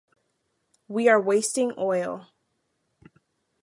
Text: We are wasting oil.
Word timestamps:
We 0.87 1.07
are 1.09 1.21
wasting 1.21 1.73
oil. 1.77 2.25